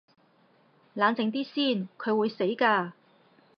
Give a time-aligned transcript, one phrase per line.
[0.95, 2.93] 冷靜啲先，佢會死㗎